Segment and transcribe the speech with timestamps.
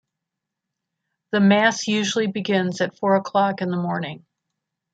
[1.31, 4.25] The Mass usually begins at four o'clock in the morning.